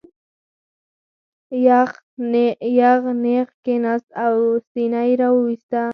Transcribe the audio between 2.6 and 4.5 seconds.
یغ نېغ کېناست او